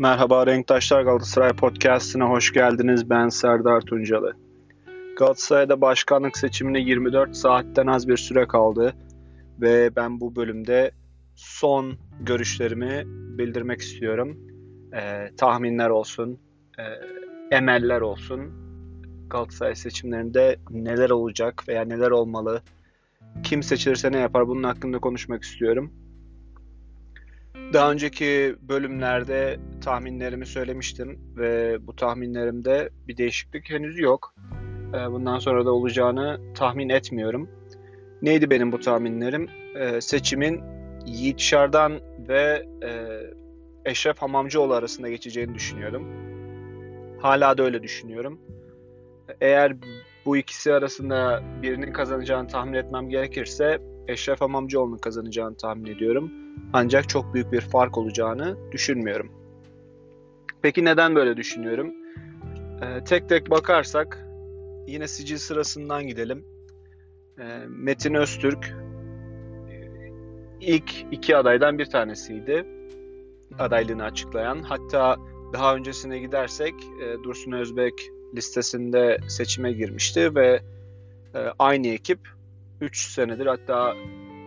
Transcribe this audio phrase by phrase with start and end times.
[0.00, 3.10] Merhaba Renktaşlar Galatasaray Podcast'ine hoş geldiniz.
[3.10, 4.36] Ben Serdar Tuncalı.
[5.18, 8.94] Galatasaray'da başkanlık seçimine 24 saatten az bir süre kaldı
[9.60, 10.90] ve ben bu bölümde
[11.36, 13.02] son görüşlerimi
[13.38, 14.38] bildirmek istiyorum.
[14.94, 16.38] Ee, tahminler olsun,
[16.78, 16.84] e,
[17.56, 18.52] emeller olsun.
[19.30, 22.62] Galatasaray seçimlerinde neler olacak veya neler olmalı,
[23.42, 25.92] kim seçilirse ne yapar bunun hakkında konuşmak istiyorum.
[27.72, 34.34] Daha önceki bölümlerde tahminlerimi söylemiştim ve bu tahminlerimde bir değişiklik henüz yok.
[34.94, 37.48] Ee, bundan sonra da olacağını tahmin etmiyorum.
[38.22, 39.48] Neydi benim bu tahminlerim?
[39.76, 40.62] Ee, seçimin
[41.06, 42.90] Yiğit Şardan ve e,
[43.90, 46.08] Eşref Hamamcıoğlu arasında geçeceğini düşünüyordum.
[47.20, 48.40] Hala da öyle düşünüyorum.
[49.40, 49.76] Eğer
[50.26, 53.78] bu ikisi arasında birinin kazanacağını tahmin etmem gerekirse
[54.08, 56.32] Eşref Hamamcıoğlu'nun kazanacağını tahmin ediyorum.
[56.72, 59.32] Ancak çok büyük bir fark olacağını düşünmüyorum.
[60.62, 61.92] Peki neden böyle düşünüyorum?
[62.82, 64.26] Ee, tek tek bakarsak
[64.86, 66.44] yine sicil sırasından gidelim.
[67.38, 68.74] Ee, Metin Öztürk
[70.60, 72.66] ilk iki adaydan bir tanesiydi.
[73.58, 74.62] Adaylığını açıklayan.
[74.62, 75.16] Hatta
[75.52, 80.60] daha öncesine gidersek e, Dursun Özbek listesinde seçime girmişti ve
[81.34, 82.18] e, aynı ekip
[82.80, 83.94] 3 senedir hatta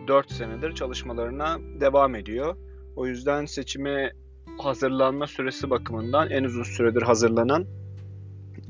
[0.08, 2.56] 4 senedir çalışmalarına devam ediyor.
[2.96, 4.12] O yüzden seçime
[4.58, 7.66] hazırlanma süresi bakımından en uzun süredir hazırlanan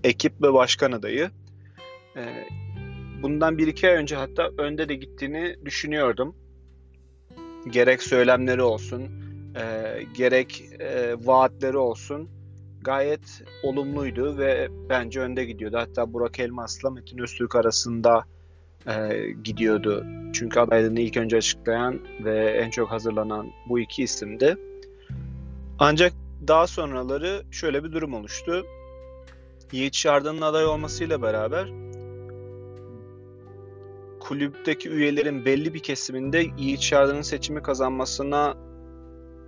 [0.05, 1.31] ekip ve başkan adayı.
[2.17, 2.23] E,
[3.23, 6.37] bundan 1-2 ay önce hatta önde de gittiğini düşünüyordum.
[7.71, 9.03] Gerek söylemleri olsun,
[9.57, 9.63] e,
[10.15, 12.29] gerek e, vaatleri olsun
[12.81, 15.77] gayet olumluydu ve bence önde gidiyordu.
[15.77, 18.25] Hatta Burak Elmas'la Metin Öztürk arasında
[18.86, 20.06] e, gidiyordu.
[20.33, 24.56] Çünkü adaylığını ilk önce açıklayan ve en çok hazırlanan bu iki isimdi.
[25.78, 26.12] Ancak
[26.48, 28.66] daha sonraları şöyle bir durum oluştu.
[29.72, 31.69] Yiğit Şardan'ın aday olmasıyla beraber
[34.21, 38.54] kulüpteki üyelerin belli bir kesiminde Yiğit Şardan'ın seçimi kazanmasına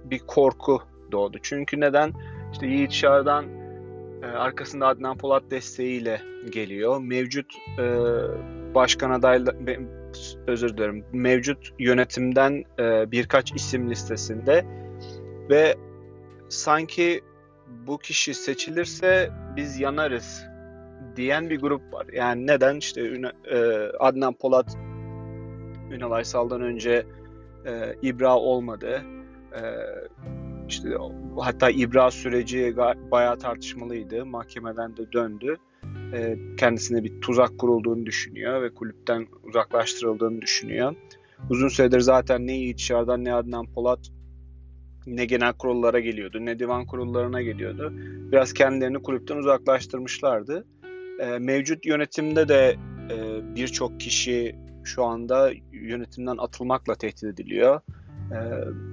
[0.04, 1.38] bir korku doğdu.
[1.42, 2.12] Çünkü neden?
[2.52, 3.46] İşte Yiğit Şardan
[4.22, 7.00] e, arkasında Adnan Polat desteğiyle geliyor.
[7.00, 7.84] Mevcut e,
[8.74, 9.56] başkan adaylı
[10.46, 11.04] özür dilerim.
[11.12, 14.64] Mevcut yönetimden e, birkaç isim listesinde
[15.50, 15.74] ve
[16.48, 17.20] sanki
[17.86, 20.44] bu kişi seçilirse biz yanarız
[21.16, 22.06] diyen bir grup var.
[22.12, 23.58] Yani neden işte e,
[23.98, 24.76] Adnan Polat
[25.90, 27.06] Ünal Aysal'dan önce
[27.66, 29.02] e, İbra olmadı.
[29.52, 29.62] E,
[30.68, 30.88] işte
[31.38, 32.76] hatta ibra süreci
[33.10, 34.26] bayağı tartışmalıydı.
[34.26, 35.56] Mahkemeden de döndü.
[36.56, 40.94] Kendisine bir tuzak kurulduğunu düşünüyor ve kulüpten uzaklaştırıldığını düşünüyor.
[41.50, 43.98] Uzun süredir zaten ne Yiğit Şardan ne Adnan Polat
[45.06, 47.92] ne genel kurullara geliyordu ne divan kurullarına geliyordu.
[48.32, 50.66] Biraz kendilerini kulüpten uzaklaştırmışlardı.
[51.20, 52.76] E, mevcut yönetimde de
[53.10, 53.16] e,
[53.56, 57.80] birçok kişi şu anda yönetimden atılmakla tehdit ediliyor.
[58.32, 58.36] Ee,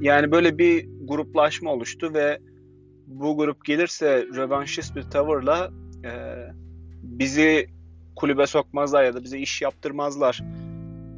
[0.01, 2.39] yani böyle bir gruplaşma oluştu ve
[3.07, 5.71] bu grup gelirse rövanşist bir tavırla
[6.05, 6.11] e,
[7.21, 7.67] bizi
[8.15, 10.43] kulübe sokmazlar ya da bize iş yaptırmazlar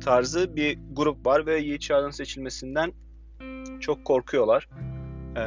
[0.04, 2.94] tarzı bir grup var ve Yiğit Çağrı'nın seçilmesinden
[3.80, 4.70] çok korkuyorlar.
[5.38, 5.42] Ee,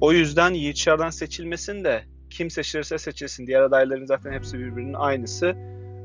[0.00, 3.46] o yüzden Yiğit Çağrı'dan seçilmesin de kim seçilirse seçilsin.
[3.46, 5.46] Diğer adayların zaten hepsi birbirinin aynısı.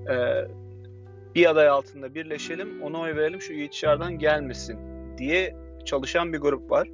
[0.09, 0.47] Ee,
[1.35, 4.79] bir aday altında birleşelim, ona oy verelim, şu Yiğit Çağrı'dan gelmesin
[5.17, 6.87] diye çalışan bir grup var.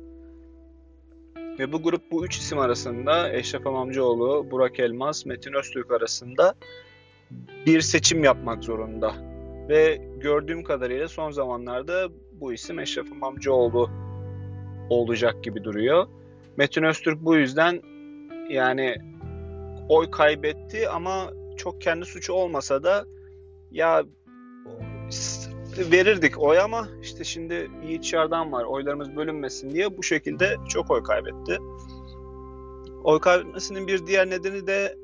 [1.59, 6.55] Ve bu grup bu üç isim arasında Eşref Amamcıoğlu, Burak Elmas, Metin Öztürk arasında
[7.65, 9.15] bir seçim yapmak zorunda.
[9.69, 13.89] Ve gördüğüm kadarıyla son zamanlarda bu isim Eşref Amamcıoğlu
[14.89, 16.07] olacak gibi duruyor.
[16.57, 17.81] Metin Öztürk bu yüzden
[18.49, 18.95] yani
[19.89, 23.05] oy kaybetti ama çok kendi suçu olmasa da
[23.71, 24.03] ya
[25.77, 31.03] verirdik oy ama işte şimdi Yiğit Şardan var oylarımız bölünmesin diye bu şekilde çok oy
[31.03, 31.57] kaybetti.
[33.03, 34.97] Oy kaybetmesinin bir diğer nedeni de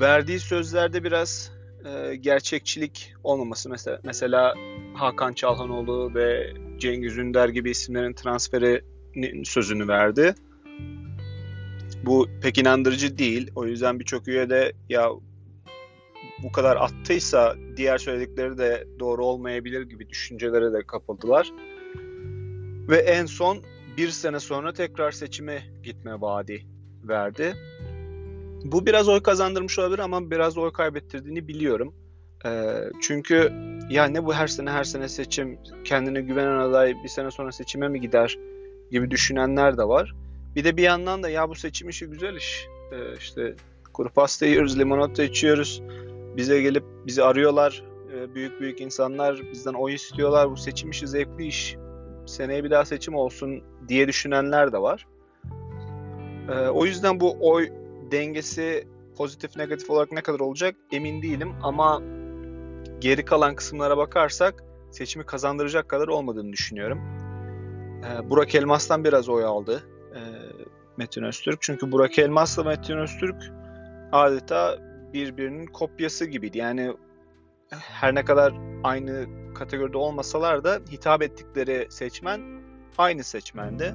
[0.00, 1.52] verdiği sözlerde biraz
[1.84, 3.70] e, gerçekçilik olmaması.
[3.70, 4.54] Mesela, mesela
[4.94, 8.84] Hakan Çalhanoğlu ve Cengiz Ünder gibi isimlerin transferi
[9.44, 10.34] sözünü verdi.
[12.04, 13.50] Bu pek inandırıcı değil.
[13.54, 15.10] O yüzden birçok üye de ya
[16.42, 21.52] bu kadar attıysa diğer söyledikleri de doğru olmayabilir gibi düşüncelere de kapıldılar.
[22.88, 23.62] Ve en son
[23.96, 26.66] bir sene sonra tekrar seçime gitme vaadi
[27.04, 27.54] verdi.
[28.64, 31.94] Bu biraz oy kazandırmış olabilir ama biraz oy kaybettirdiğini biliyorum.
[32.46, 33.52] Ee, çünkü
[33.90, 37.88] ya ne bu her sene her sene seçim, kendine güvenen aday bir sene sonra seçime
[37.88, 38.38] mi gider
[38.90, 40.14] gibi düşünenler de var.
[40.56, 42.66] Bir de bir yandan da ya bu seçim işi güzel iş.
[42.92, 43.54] Ee, işte
[43.92, 45.82] kuru pasta yiyoruz, limonata içiyoruz.
[46.36, 47.84] Bize gelip bizi arıyorlar.
[48.14, 50.50] Ee, büyük büyük insanlar bizden oy istiyorlar.
[50.50, 51.76] Bu seçim işi zevkli iş.
[52.26, 55.06] Seneye bir daha seçim olsun diye düşünenler de var.
[56.48, 57.68] Ee, o yüzden bu oy
[58.12, 62.02] dengesi pozitif negatif olarak ne kadar olacak emin değilim ama
[63.00, 67.00] geri kalan kısımlara bakarsak seçimi kazandıracak kadar olmadığını düşünüyorum.
[68.04, 69.82] Ee, Burak Elmas'tan biraz oy aldı
[70.14, 70.20] e,
[70.96, 71.62] Metin Öztürk.
[71.62, 73.52] Çünkü Burak Elmas'la Metin Öztürk
[74.12, 74.78] adeta
[75.12, 76.58] birbirinin kopyası gibiydi.
[76.58, 76.92] Yani
[77.70, 78.54] her ne kadar
[78.84, 82.40] aynı kategoride olmasalar da hitap ettikleri seçmen
[82.98, 83.94] aynı seçmendi.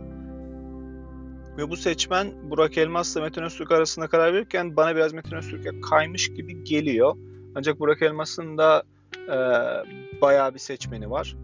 [1.58, 6.34] Ve bu seçmen Burak Elmas'la Metin Öztürk arasında karar verirken bana biraz Metin Öztürk'e kaymış
[6.34, 7.16] gibi geliyor.
[7.56, 8.84] Ancak Burak Elmas'ın da
[9.28, 9.38] e,
[10.22, 11.36] bayağı bir seçmeni var.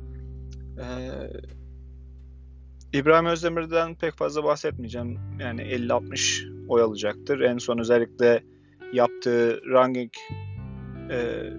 [0.78, 0.86] E,
[2.94, 5.20] İbrahim Özdemir'den pek fazla bahsetmeyeceğim.
[5.40, 7.40] Yani 50-60 oy alacaktır.
[7.40, 8.44] En son özellikle
[8.94, 10.20] yaptığı Rangnick
[11.10, 11.50] e,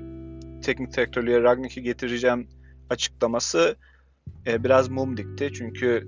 [0.63, 2.49] teknik direktörlüğe Rangnick'i getireceğim
[2.91, 3.77] açıklaması
[4.47, 5.51] e, biraz mum dikti.
[5.55, 6.07] Çünkü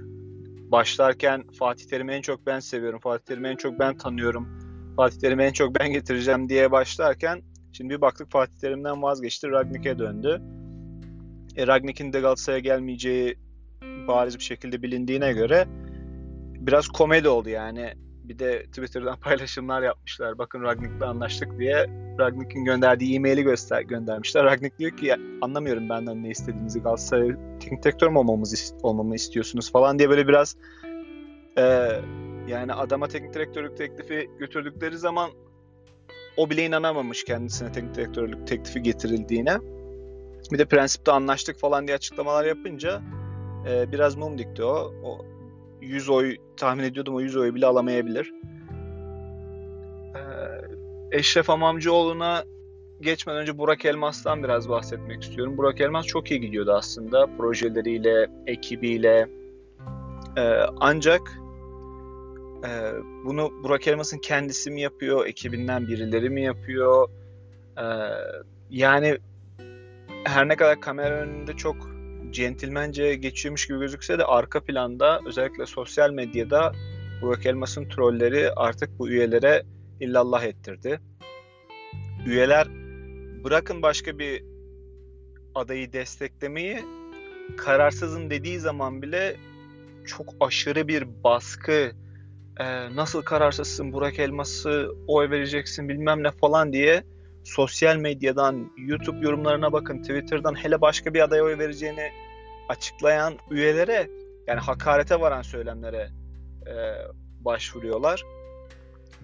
[0.75, 4.49] başlarken Fatih Terim'i en çok ben seviyorum, Fatih Terim'i en çok ben tanıyorum,
[4.97, 7.43] Fatih Terim'i en çok ben getireceğim diye başlarken
[7.73, 10.43] şimdi bir baktık Fatih Terim'den vazgeçti, Ragnik'e döndü.
[11.57, 13.39] E, Ragnik'in de Galatasaray'a gelmeyeceği
[14.09, 15.67] bariz bir şekilde bilindiğine göre
[16.55, 17.93] biraz komedi oldu yani.
[18.25, 20.39] Bir de Twitter'dan paylaşımlar yapmışlar.
[20.39, 21.87] Bakın Ragnik'le anlaştık diye.
[22.19, 24.45] Ragnik'in gönderdiği e-maili göster göndermişler.
[24.45, 26.83] Ragnik diyor ki anlamıyorum benden ne istediğinizi.
[26.83, 30.57] Galatasaray teknik direktör mü olmamız, olmamı istiyorsunuz falan diye böyle biraz
[31.59, 31.89] e,
[32.49, 35.31] yani adama teknik direktörlük teklifi götürdükleri zaman
[36.37, 39.59] o bile inanamamış kendisine teknik direktörlük teklifi getirildiğine.
[40.53, 43.03] Bir de prensipte anlaştık falan diye açıklamalar yapınca
[43.69, 44.93] e, biraz mum dikti o.
[45.05, 45.34] o
[45.85, 48.33] 100 oy tahmin ediyordum o 100 oyu bile alamayabilir.
[50.15, 50.21] E,
[51.19, 52.45] Eşref Amamcıoğlu'na
[53.01, 55.57] geçmeden önce Burak Elmas'tan biraz bahsetmek istiyorum.
[55.57, 59.29] Burak Elmas çok iyi gidiyordu aslında projeleriyle, ekibiyle.
[60.37, 60.43] E,
[60.81, 61.21] ancak
[62.67, 62.93] e,
[63.25, 67.09] bunu Burak Elmas'ın kendisi mi yapıyor, ekibinden birileri mi yapıyor?
[67.79, 67.85] E,
[68.71, 69.19] yani
[70.25, 71.94] her ne kadar kamera önünde çok
[72.35, 76.73] centilmence geçiyormuş gibi gözükse de arka planda özellikle sosyal medyada
[77.23, 79.63] Burak Elmas'ın trolleri artık bu üyelere
[80.01, 81.01] illallah ettirdi.
[82.27, 82.69] Üyeler
[83.45, 84.45] bırakın başka bir
[85.55, 86.79] adayı desteklemeyi
[87.57, 89.37] kararsızın dediği zaman bile
[90.07, 91.93] çok aşırı bir baskı
[92.61, 97.05] e, nasıl kararsızsın Burak Elmas'ı oy vereceksin bilmem ne falan diye
[97.45, 102.11] sosyal medyadan, YouTube yorumlarına bakın, Twitter'dan hele başka bir adaya oy vereceğini
[102.69, 104.11] açıklayan üyelere
[104.47, 106.11] yani hakarete varan söylemlere
[106.67, 106.75] e,
[107.41, 108.25] başvuruyorlar.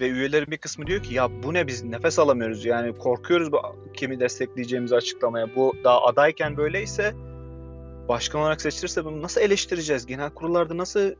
[0.01, 3.59] Ve üyelerin bir kısmı diyor ki ya bu ne biz nefes alamıyoruz yani korkuyoruz bu
[3.95, 5.57] kimi destekleyeceğimizi açıklamaya.
[5.57, 7.15] Bu daha adayken böyleyse
[8.09, 10.07] başkan olarak seçilirse bunu nasıl eleştireceğiz?
[10.07, 11.15] Genel kurullarda nasıl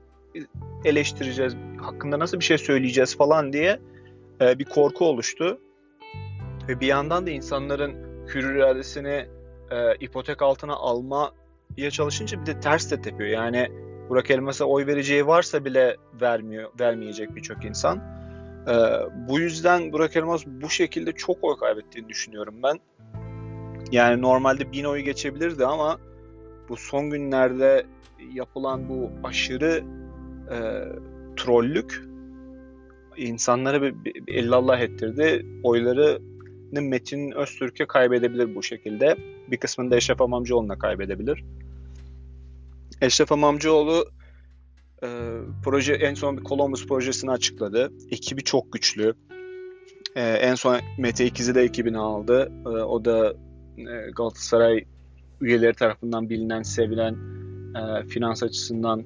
[0.85, 1.57] eleştireceğiz?
[1.81, 3.81] Hakkında nasıl bir şey söyleyeceğiz falan diye
[4.41, 5.61] e, bir korku oluştu.
[6.71, 7.95] Ve bir yandan da insanların
[8.35, 9.27] hür iradesini
[9.71, 13.31] e, ipotek altına almaya çalışınca bir de ters de tepiyor.
[13.31, 13.69] Yani
[14.09, 17.99] Burak Elmas'a oy vereceği varsa bile vermiyor, vermeyecek birçok insan.
[18.69, 18.75] E,
[19.29, 22.79] bu yüzden Burak Elmas bu şekilde çok oy kaybettiğini düşünüyorum ben.
[23.93, 25.99] Yani normalde bin oyu geçebilirdi ama
[26.69, 27.87] bu son günlerde
[28.33, 29.85] yapılan bu aşırı
[30.51, 30.59] e,
[31.37, 32.05] trollük
[33.17, 35.47] insanları bir, bir, bir illallah ettirdi.
[35.63, 36.30] Oyları
[36.73, 39.17] Metin Öztürk'e kaybedebilir bu şekilde.
[39.51, 41.45] Bir kısmını da Eşref Amamcıoğlu'na kaybedebilir.
[43.01, 44.05] Eşref Amamcıoğlu
[45.03, 45.09] e,
[45.65, 47.93] proje en son bir Columbus projesini açıkladı.
[48.11, 49.15] Ekibi çok güçlü.
[50.17, 52.53] E, en son Mete İkiz'i de ekibine aldı.
[52.65, 53.35] E, o da
[53.79, 54.85] e, Galatasaray
[55.41, 57.17] üyeleri tarafından bilinen, sevilen
[57.75, 59.05] e, finans açısından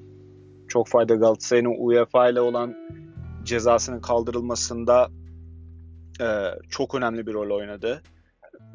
[0.67, 2.75] çok fayda Galatasaray'ın UEFA ile olan
[3.43, 5.09] cezasının kaldırılmasında
[6.21, 6.25] e,
[6.69, 8.01] çok önemli bir rol oynadı.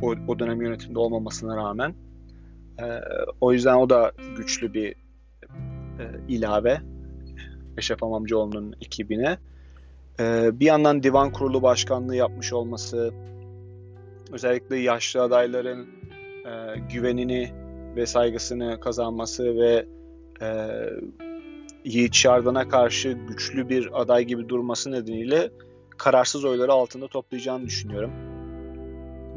[0.02, 1.94] O, o dönem yönetimde olmamasına rağmen.
[2.78, 2.84] E,
[3.40, 4.90] o yüzden o da güçlü bir
[5.98, 6.80] e, ilave
[7.78, 9.38] Eşref Amamcıoğlu'nun ekibine.
[10.20, 13.10] E, bir yandan divan kurulu başkanlığı yapmış olması,
[14.32, 15.86] özellikle yaşlı adayların
[16.46, 17.52] e, güvenini
[17.96, 19.86] ve saygısını kazanması ve
[20.42, 20.48] e,
[21.84, 25.50] Yiğit Şardan'a karşı güçlü bir aday gibi durması nedeniyle
[26.00, 28.10] kararsız oyları altında toplayacağını düşünüyorum.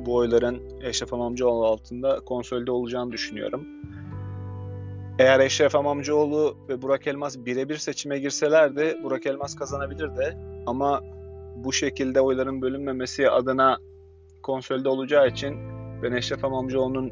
[0.05, 3.65] Bu oyların Eşref Amamcıoğlu altında konsolide olacağını düşünüyorum.
[5.19, 10.37] eğer Eşref Amamcıoğlu ve Burak Elmas birebir seçime girselerdi Burak Elmas kazanabilirdi.
[10.65, 11.01] Ama
[11.55, 13.77] bu şekilde oyların bölünmemesi adına
[14.43, 15.55] konsolide olacağı için
[16.03, 17.11] ben Eşref Amamcıoğlu'nun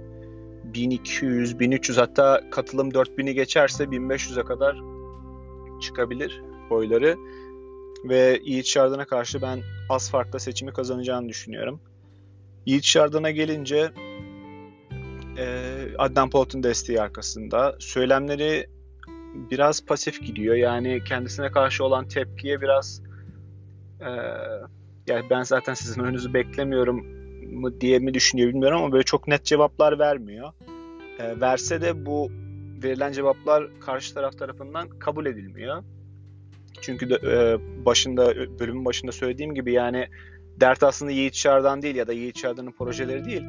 [0.64, 4.82] 1200, 1300 hatta katılım 4000'i geçerse 1500'e kadar
[5.82, 7.18] çıkabilir oyları.
[8.10, 11.82] Ve Yiğit Şardan'a karşı ben az farkla seçimi kazanacağını düşünüyorum.
[12.66, 13.92] Yiğit Şardan'a gelince
[15.38, 15.46] e,
[15.98, 17.76] Adnan Polat'ın desteği arkasında.
[17.80, 18.68] Söylemleri
[19.52, 20.56] biraz pasif gidiyor.
[20.56, 23.02] Yani kendisine karşı olan tepkiye biraz
[24.00, 24.10] e,
[25.08, 27.06] yani ben zaten sizin önünüzü beklemiyorum
[27.54, 30.54] mı diye mi düşünüyor bilmiyorum ama böyle çok net cevaplar vermiyor.
[31.20, 32.32] E, verse de bu
[32.84, 35.84] verilen cevaplar karşı taraf tarafından kabul edilmiyor.
[36.82, 40.08] Çünkü de, e, başında bölümün başında söylediğim gibi yani
[40.60, 43.44] dert aslında Yiğit Şardan değil ya da Yiğit Şardan'ın projeleri değil.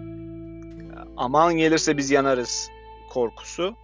[1.17, 2.71] Aman gelirse biz yanarız
[3.11, 3.75] korkusu.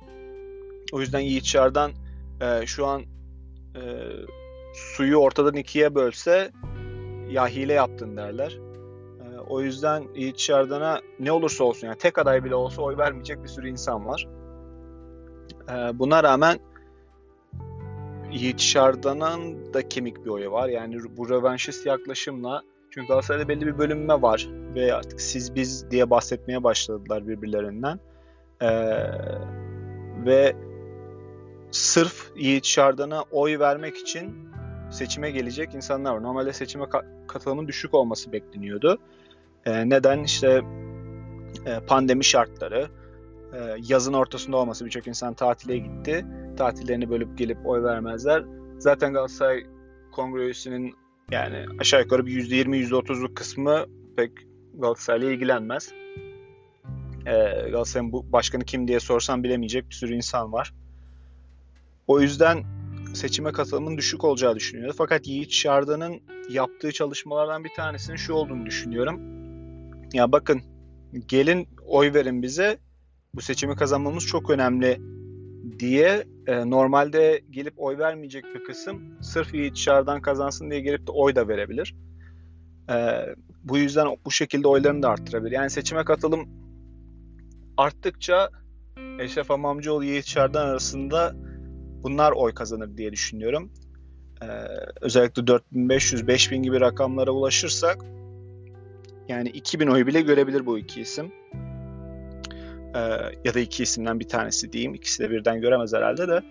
[0.92, 1.92] O yüzden Yiğit Şardan
[2.40, 3.02] e, şu an
[3.76, 3.82] e,
[4.74, 6.50] suyu ortadan ikiye bölse
[7.30, 8.58] ya hile yaptın derler.
[9.20, 13.42] E, o yüzden Yiğit Şardan'a ne olursa olsun yani tek aday bile olsa oy vermeyecek
[13.42, 14.28] bir sürü insan var.
[15.70, 16.58] E, buna rağmen
[18.32, 20.68] Yiğit Şardan'ın da kemik bir oyu var.
[20.68, 26.10] Yani bu revanşist yaklaşımla çünkü Galatasaray'da belli bir bölünme var ve artık siz biz diye
[26.10, 28.00] bahsetmeye başladılar birbirlerinden.
[28.62, 28.68] Ee,
[30.26, 30.56] ve
[31.70, 34.48] sırf Yiğit Şardan'a oy vermek için
[34.90, 36.22] seçime gelecek insanlar var.
[36.22, 36.84] Normalde seçime
[37.26, 38.98] katılımın düşük olması bekleniyordu.
[39.66, 40.24] Ee, neden?
[40.24, 40.62] İşte
[41.66, 42.88] e, pandemi şartları,
[43.52, 46.24] e, yazın ortasında olması birçok insan tatile gitti.
[46.58, 48.44] Tatillerini bölüp gelip oy vermezler.
[48.78, 49.66] Zaten Galatasaray
[50.12, 50.94] kongre üyesinin
[51.30, 53.86] yani aşağı yukarı bir %20 %30'luk kısmı
[54.16, 54.32] pek
[54.74, 55.92] Galatasaray'la ilgilenmez.
[57.26, 57.32] Ee,
[57.70, 60.74] Galatasaray'ın bu başkanı kim diye sorsam bilemeyecek bir sürü insan var.
[62.06, 62.64] O yüzden
[63.14, 64.94] seçime katılımın düşük olacağı düşünüyordu.
[64.98, 69.20] Fakat Yiğit Şarda'nın yaptığı çalışmalardan bir tanesinin şu olduğunu düşünüyorum.
[70.12, 70.62] Ya bakın
[71.26, 72.78] gelin oy verin bize
[73.34, 75.00] bu seçimi kazanmamız çok önemli
[75.78, 81.34] diye e, normalde gelip oy vermeyecek bir kısım sırf dışarıdan kazansın diye gelip de oy
[81.34, 81.94] da verebilir.
[82.90, 83.26] E,
[83.64, 85.52] bu yüzden bu şekilde oylarını da arttırabilir.
[85.52, 86.48] Yani seçime katılım
[87.76, 88.50] arttıkça
[89.18, 91.34] Eşref Amamcıoğlu Yiğit arasında
[92.02, 93.72] bunlar oy kazanır diye düşünüyorum.
[94.42, 94.46] Ee,
[95.00, 98.04] özellikle 4500-5000 gibi rakamlara ulaşırsak
[99.28, 101.32] yani 2000 oy bile görebilir bu iki isim
[102.94, 103.00] e,
[103.44, 104.94] ya da iki isimden bir tanesi diyeyim.
[104.94, 106.42] İkisi de birden göremez herhalde de.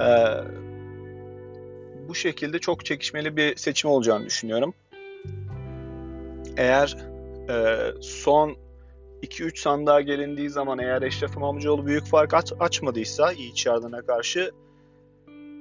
[0.00, 0.08] E,
[2.08, 4.74] bu şekilde çok çekişmeli bir seçim olacağını düşünüyorum.
[6.56, 6.96] Eğer
[7.48, 8.56] e, son
[9.22, 14.50] 2-3 sandığa gelindiği zaman eğer Eşref İmamoğlu büyük fark aç, açmadıysa Yiğit Yardan'a karşı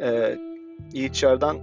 [0.01, 0.37] e,
[0.93, 1.59] Yiğit Yardan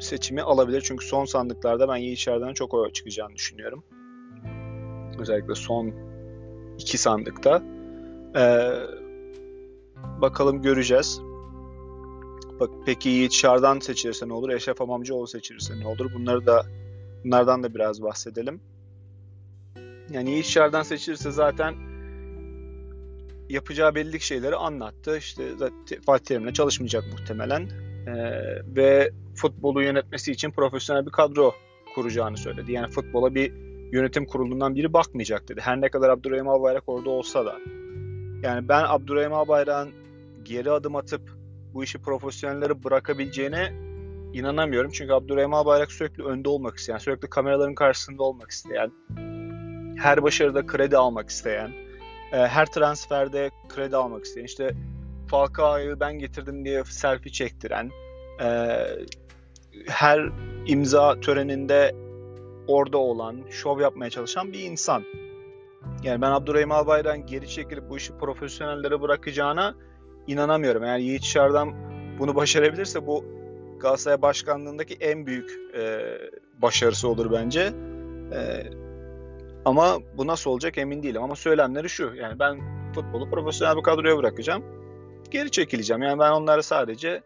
[0.00, 0.80] seçimi alabilir.
[0.80, 3.84] Çünkü son sandıklarda ben Yiğit Yardan'ın çok oy çıkacağını düşünüyorum.
[5.18, 5.92] Özellikle son
[6.78, 7.62] iki sandıkta.
[8.36, 8.70] Ee,
[10.20, 11.20] bakalım göreceğiz.
[12.60, 14.50] Bak peki Yiğit Şardan seçilirse ne olur?
[14.50, 16.14] Eşref Amamcıoğlu seçilirse ne olur?
[16.14, 16.66] Bunları da
[17.24, 18.60] bunlardan da biraz bahsedelim.
[20.10, 21.74] Yani Yiğit Şardan seçilirse zaten
[23.48, 25.16] yapacağı belli şeyleri anlattı.
[25.18, 25.42] İşte
[26.06, 27.68] Fatih Terim'le çalışmayacak muhtemelen.
[28.06, 31.52] Ee, ve futbolu yönetmesi için profesyonel bir kadro
[31.94, 32.72] kuracağını söyledi.
[32.72, 33.52] Yani futbola bir
[33.92, 35.60] yönetim kurulundan biri bakmayacak dedi.
[35.60, 37.58] Her ne kadar Abdurrahim Albayrak orada olsa da.
[38.42, 39.92] Yani ben Abdurrahim Albayrak'ın
[40.42, 41.22] geri adım atıp
[41.74, 43.72] bu işi profesyonellere bırakabileceğine
[44.32, 44.90] inanamıyorum.
[44.90, 48.92] Çünkü Abdurrahim Albayrak sürekli önde olmak isteyen, sürekli kameraların karşısında olmak isteyen,
[49.98, 51.72] her başarıda kredi almak isteyen,
[52.32, 54.74] e, her transferde kredi almak isteyen, işte
[55.28, 57.90] Falcao'yu ben getirdim diye selfie çektiren,
[58.42, 58.78] e,
[59.86, 60.28] her
[60.66, 61.94] imza töreninde
[62.68, 65.04] orada olan, şov yapmaya çalışan bir insan.
[66.02, 69.74] Yani ben Abdurrahim Albayrak'ın geri çekilip bu işi profesyonellere bırakacağına
[70.26, 70.84] inanamıyorum.
[70.84, 71.74] Eğer Yiğit Şardan
[72.18, 73.24] bunu başarabilirse bu
[73.80, 76.00] Galatasaray başkanlığındaki en büyük e,
[76.62, 77.72] başarısı olur bence.
[78.32, 78.40] E,
[79.64, 81.22] ama bu nasıl olacak emin değilim.
[81.22, 82.12] Ama söylemleri şu.
[82.14, 82.60] Yani ben
[82.94, 84.64] futbolu profesyonel bir kadroya bırakacağım.
[85.30, 86.02] Geri çekileceğim.
[86.02, 87.22] Yani ben onlara sadece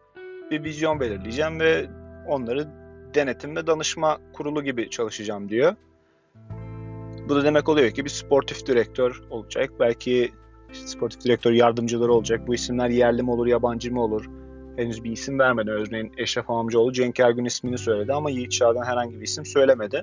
[0.51, 1.85] bir vizyon belirleyeceğim ve
[2.27, 2.67] onları
[3.13, 5.75] denetim ve danışma kurulu gibi çalışacağım diyor.
[7.29, 9.71] Bu da demek oluyor ki bir sportif direktör olacak.
[9.79, 10.31] Belki
[10.73, 12.47] işte sportif direktör yardımcıları olacak.
[12.47, 14.25] Bu isimler yerli mi olur, yabancı mı olur?
[14.75, 15.71] Henüz bir isim vermedi.
[15.71, 20.01] Örneğin Eşref Amcaoğlu Cenk Ergün ismini söyledi ama Yiğit Şah'dan herhangi bir isim söylemedi.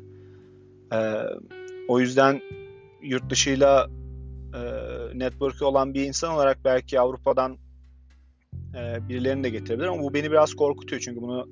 [0.93, 1.15] Ee,
[1.89, 2.41] o yüzden
[3.03, 3.89] yurt dışıyla
[4.55, 4.61] e,
[5.19, 7.57] network'ü olan bir insan olarak belki Avrupa'dan
[8.75, 11.49] e, birilerini de getirebilir ama bu beni biraz korkutuyor çünkü bunu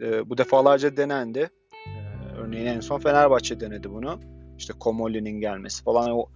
[0.00, 1.50] e, bu defalarca denendi.
[1.86, 1.90] E,
[2.38, 4.20] örneğin en son Fenerbahçe denedi bunu.
[4.58, 6.26] İşte Komoli'nin gelmesi falan o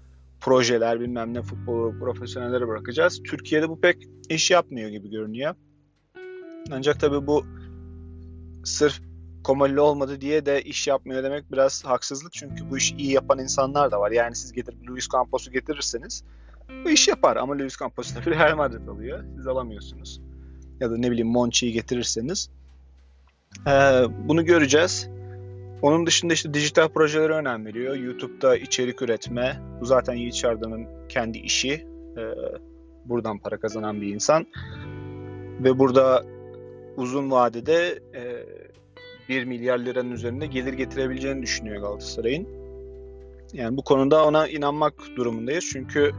[0.40, 3.22] projeler bilmem ne futbolu profesyonellere bırakacağız.
[3.22, 3.96] Türkiye'de bu pek
[4.28, 5.54] iş yapmıyor gibi görünüyor.
[6.70, 7.44] Ancak tabii bu
[8.64, 9.00] sırf
[9.44, 12.32] Komolli olmadı diye de iş yapmıyor demek biraz haksızlık.
[12.32, 14.10] Çünkü bu işi iyi yapan insanlar da var.
[14.10, 16.24] Yani siz getirip Luis Campos'u getirirseniz
[16.84, 17.36] bu iş yapar.
[17.36, 19.24] Ama Luis Campos'u da Real Madrid alıyor.
[19.36, 20.20] Siz alamıyorsunuz.
[20.80, 22.50] Ya da ne bileyim Monchi'yi getirirseniz.
[23.66, 25.08] Ee, bunu göreceğiz.
[25.82, 27.96] Onun dışında işte dijital projelere önem veriyor.
[27.96, 29.60] YouTube'da içerik üretme.
[29.80, 31.86] Bu zaten Yiğit Şardan'ın kendi işi.
[32.16, 32.20] Ee,
[33.04, 34.46] buradan para kazanan bir insan.
[35.60, 36.24] Ve burada
[36.96, 38.22] uzun vadede e,
[39.28, 42.48] 1 milyar liranın üzerinde gelir getirebileceğini düşünüyor Galatasaray'ın.
[43.52, 45.68] Yani bu konuda ona inanmak durumundayız.
[45.72, 46.10] Çünkü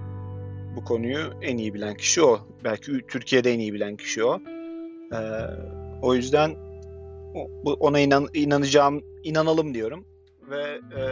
[0.75, 2.39] bu konuyu en iyi bilen kişi o.
[2.63, 4.39] Belki Türkiye'de en iyi bilen kişi o.
[5.13, 5.17] Ee,
[6.01, 6.55] o yüzden
[7.79, 10.05] ona inan, inanacağım, inanalım diyorum.
[10.50, 11.03] Ve e,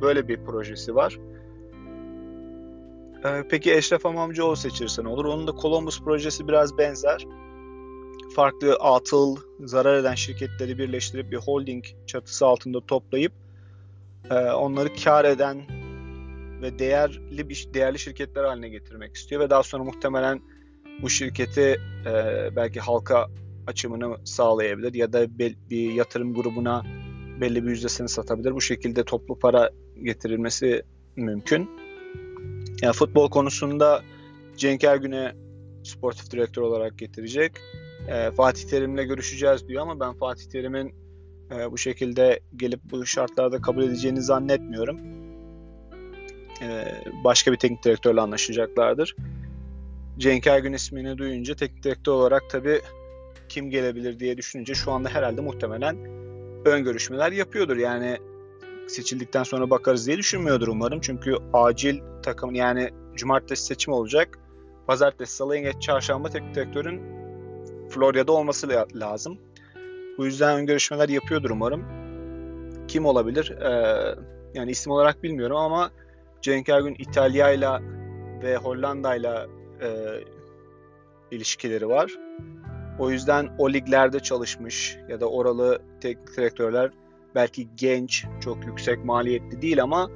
[0.00, 1.18] böyle bir projesi var.
[3.24, 5.24] E, peki Eşref Amamcıoğlu seçilirse ne olur?
[5.24, 7.26] Onun da Columbus projesi biraz benzer
[8.34, 13.32] farklı atıl, zarar eden şirketleri birleştirip bir holding çatısı altında toplayıp
[14.30, 15.62] e, onları kar eden
[16.62, 20.40] ve değerli bir değerli şirketler haline getirmek istiyor ve daha sonra muhtemelen
[21.02, 23.28] bu şirketi e, belki halka
[23.68, 25.56] açımını sağlayabilir ya da bir
[25.92, 26.82] yatırım grubuna
[27.40, 28.54] belli bir yüzdesini satabilir.
[28.54, 29.70] Bu şekilde toplu para
[30.02, 30.82] getirilmesi
[31.16, 31.70] mümkün.
[32.82, 34.02] Yani futbol konusunda
[34.56, 35.32] Cenk Ergün'e
[35.84, 37.52] sportif direktör olarak getirecek
[38.08, 40.94] e, Fatih Terim'le görüşeceğiz diyor ama ben Fatih Terim'in
[41.50, 45.00] e, bu şekilde gelip bu şartlarda kabul edeceğini zannetmiyorum.
[46.62, 46.84] E,
[47.24, 49.16] başka bir teknik direktörle anlaşacaklardır.
[50.18, 52.80] Cenk Ergün ismini duyunca teknik direktör olarak tabii
[53.48, 55.96] kim gelebilir diye düşününce şu anda herhalde muhtemelen
[56.64, 57.76] ön görüşmeler yapıyordur.
[57.76, 58.18] Yani
[58.86, 61.00] seçildikten sonra bakarız diye düşünmüyordur umarım.
[61.00, 64.38] Çünkü acil takım yani cumartesi seçim olacak.
[64.86, 67.02] Pazartesi, salı, yengeç, çarşamba teknik direktörün
[67.88, 69.38] Florya'da olması lazım.
[70.18, 71.84] Bu yüzden ön görüşmeler yapıyordur umarım.
[72.88, 73.50] Kim olabilir?
[73.50, 74.14] Ee,
[74.54, 75.90] yani isim olarak bilmiyorum ama
[76.42, 77.68] Cenk Ergün İtalya ile
[78.42, 79.46] ve Hollanda ile
[81.30, 82.18] ilişkileri var.
[82.98, 86.90] O yüzden o liglerde çalışmış ya da oralı teknik direktörler
[87.34, 90.10] belki genç, çok yüksek maliyetli değil ama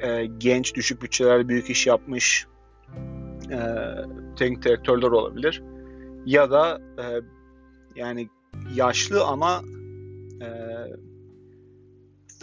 [0.00, 2.46] e, genç, düşük bütçelerle büyük iş yapmış
[3.50, 3.58] e,
[4.36, 5.62] teknik direktörler olabilir
[6.26, 7.04] ya da e,
[7.96, 8.28] yani
[8.74, 9.62] yaşlı ama
[10.42, 10.48] e,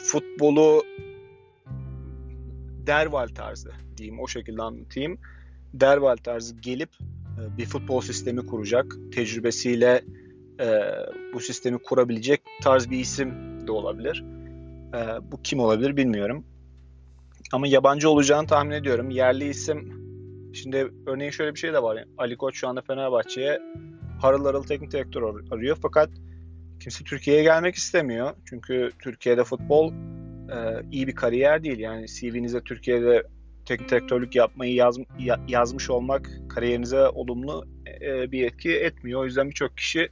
[0.03, 0.83] futbolu
[2.87, 5.19] Derval tarzı diyeyim o şekilde anlatayım.
[5.73, 6.89] Derval tarzı gelip
[7.57, 8.95] bir futbol sistemi kuracak.
[9.13, 10.01] Tecrübesiyle
[10.59, 10.81] e,
[11.33, 13.33] bu sistemi kurabilecek tarz bir isim
[13.67, 14.23] de olabilir.
[14.93, 16.45] E, bu kim olabilir bilmiyorum.
[17.53, 19.09] Ama yabancı olacağını tahmin ediyorum.
[19.09, 19.99] Yerli isim
[20.53, 22.05] Şimdi örneğin şöyle bir şey de var.
[22.17, 23.59] Ali Koç şu anda Fenerbahçe'ye
[24.21, 25.77] harıl harıl teknik direktör arıyor.
[25.81, 26.09] Fakat
[26.79, 28.33] kimse Türkiye'ye gelmek istemiyor.
[28.45, 29.93] Çünkü Türkiye'de futbol
[30.49, 31.79] e, iyi bir kariyer değil.
[31.79, 33.23] Yani CV'nize Türkiye'de
[33.69, 34.97] teknik direktörlük yapmayı yaz,
[35.47, 37.65] yazmış olmak kariyerinize olumlu
[38.01, 39.21] e, bir etki etmiyor.
[39.21, 40.09] O yüzden birçok kişi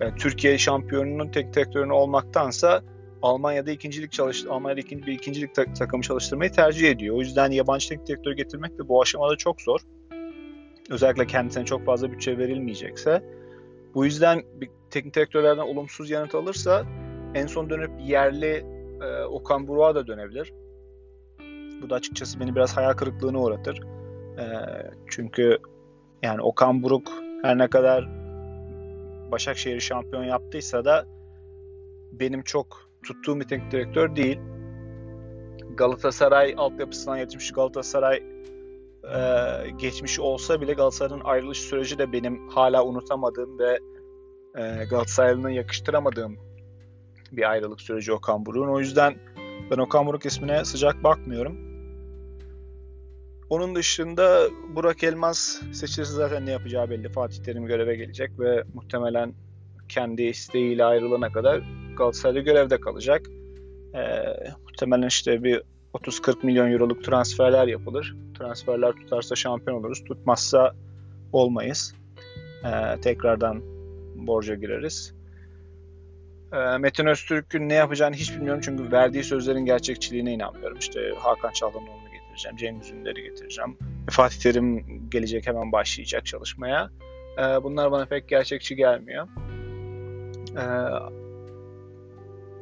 [0.00, 2.82] yani Türkiye şampiyonunun teknik direktörünü olmaktansa
[3.22, 7.16] Almanya'da ikincilik çalış Almanya'da ikinci bir ikincilik ta- takımı çalıştırmayı tercih ediyor.
[7.16, 9.80] O yüzden yabancı teknik direktör getirmek de bu aşamada çok zor.
[10.90, 13.22] Özellikle kendisine çok fazla bütçe verilmeyecekse.
[13.94, 16.84] Bu yüzden bir teknik direktörlerden olumsuz yanıt alırsa
[17.34, 18.64] en son dönüp yerli
[19.02, 20.52] e, Okan Buruk'a da dönebilir.
[21.82, 23.80] Bu da açıkçası beni biraz hayal kırıklığına uğratır.
[24.38, 24.44] E,
[25.06, 25.58] çünkü
[26.22, 27.12] yani Okan Buruk
[27.42, 28.08] her ne kadar
[29.30, 31.06] Başakşehir'i şampiyon yaptıysa da
[32.12, 34.40] benim çok tuttuğum bir teknik direktör değil.
[35.76, 38.22] Galatasaray altyapısından yetişmiş Galatasaray
[39.04, 39.20] e,
[39.78, 43.78] geçmiş olsa bile Galatasaray'ın ayrılış süreci de benim hala unutamadığım ve
[44.54, 46.36] e, Galatasaray'ın yakıştıramadığım
[47.32, 48.68] bir ayrılık süreci Okan Buruk'un.
[48.68, 49.14] O yüzden
[49.70, 51.69] ben Okan Buruk ismine sıcak bakmıyorum.
[53.50, 57.08] Onun dışında Burak Elmas seçilirse zaten ne yapacağı belli.
[57.08, 59.34] Fatih Terim göreve gelecek ve muhtemelen
[59.88, 61.62] kendi isteğiyle ayrılana kadar
[61.96, 63.26] Galatasaray'da görevde kalacak.
[63.94, 64.00] E,
[64.64, 65.62] muhtemelen işte bir
[65.94, 68.16] 30-40 milyon euroluk transferler yapılır.
[68.38, 70.04] Transferler tutarsa şampiyon oluruz.
[70.04, 70.74] Tutmazsa
[71.32, 71.94] olmayız.
[72.64, 73.62] E, tekrardan
[74.26, 75.14] borca gireriz.
[76.52, 80.78] E, Metin Öztürk'ün ne yapacağını hiç bilmiyorum çünkü verdiği sözlerin gerçekçiliğine inanmıyorum.
[80.78, 82.09] İşte Hakan Çalhanoğlu'nu
[82.40, 83.76] getireceğim, Cengiz Ünder'i getireceğim.
[84.10, 86.90] Fatih Terim gelecek hemen başlayacak çalışmaya.
[87.38, 89.28] e, bunlar bana pek gerçekçi gelmiyor.
[90.56, 90.64] E,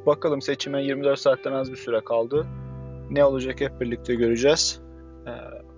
[0.05, 2.47] bakalım seçime 24 saatten az bir süre kaldı.
[3.09, 4.81] Ne olacak hep birlikte göreceğiz.
[5.27, 5.31] E,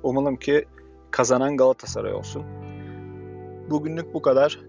[0.03, 0.65] umalım ki
[1.11, 2.43] kazanan Galatasaray olsun.
[3.69, 4.59] Bugünlük bu kadar.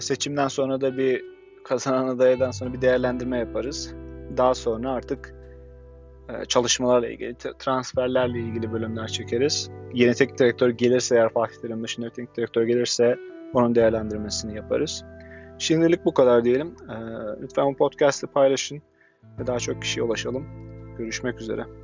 [0.00, 1.24] Seçimden sonra da bir
[1.64, 3.94] kazanan adaydan sonra bir değerlendirme yaparız.
[4.36, 5.34] Daha sonra artık
[6.48, 9.70] çalışmalarla ilgili, transferlerle ilgili bölümler çekeriz.
[9.94, 13.16] Yeni teknik direktör gelirse eğer Fatih Terim dışında bir teknik direktör gelirse
[13.54, 15.04] onun değerlendirmesini yaparız.
[15.58, 16.76] Şimdilik bu kadar diyelim.
[16.88, 16.96] E,
[17.42, 18.82] lütfen bu podcast'ı paylaşın
[19.38, 20.46] ve daha çok kişiye ulaşalım.
[20.98, 21.81] Görüşmek üzere.